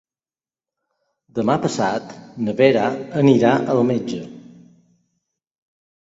Demà 1.39 1.57
passat 1.65 2.15
na 2.47 2.55
Vera 2.61 2.85
irà 3.33 3.51
al 3.75 3.83
metge. 3.91 4.23